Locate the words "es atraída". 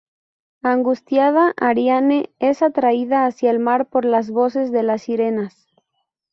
2.39-3.27